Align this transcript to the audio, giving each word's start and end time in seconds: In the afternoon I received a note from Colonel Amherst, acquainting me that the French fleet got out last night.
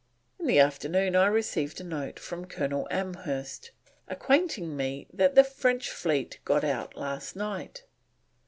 In 0.39 0.47
the 0.47 0.57
afternoon 0.57 1.15
I 1.15 1.27
received 1.27 1.79
a 1.79 1.83
note 1.83 2.17
from 2.17 2.45
Colonel 2.47 2.87
Amherst, 2.89 3.69
acquainting 4.07 4.75
me 4.75 5.05
that 5.13 5.35
the 5.35 5.43
French 5.43 5.91
fleet 5.91 6.39
got 6.43 6.63
out 6.63 6.97
last 6.97 7.35
night. 7.35 7.83